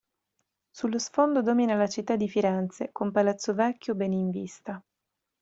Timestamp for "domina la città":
1.43-2.15